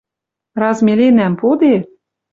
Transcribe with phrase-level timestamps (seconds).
[0.61, 1.75] Раз меленӓм пуде—